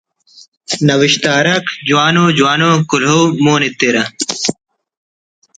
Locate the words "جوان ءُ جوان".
1.87-2.61